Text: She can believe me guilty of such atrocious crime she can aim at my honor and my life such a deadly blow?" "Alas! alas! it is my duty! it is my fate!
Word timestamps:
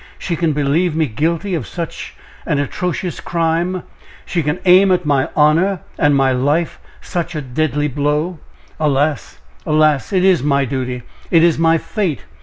She 0.17 0.35
can 0.35 0.51
believe 0.53 0.95
me 0.95 1.05
guilty 1.05 1.53
of 1.53 1.67
such 1.67 2.15
atrocious 2.47 3.19
crime 3.19 3.83
she 4.25 4.41
can 4.41 4.57
aim 4.65 4.91
at 4.91 5.05
my 5.05 5.29
honor 5.35 5.81
and 5.99 6.15
my 6.15 6.31
life 6.31 6.79
such 7.01 7.35
a 7.35 7.39
deadly 7.41 7.87
blow?" 7.87 8.39
"Alas! 8.79 9.37
alas! 9.63 10.11
it 10.11 10.25
is 10.25 10.41
my 10.41 10.65
duty! 10.65 11.03
it 11.29 11.43
is 11.43 11.59
my 11.59 11.77
fate! 11.77 12.25